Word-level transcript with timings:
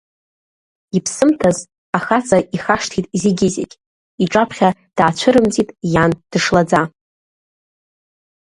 Иԥсымҭаз 0.97 1.57
ахаҵа 1.97 2.39
ихашҭит 2.55 3.05
зегьы-зегь, 3.21 3.75
иҿаԥхьа 4.23 4.69
даацәырымҵит 4.97 5.69
иан 5.93 6.11
дышлаӡа. 6.31 6.81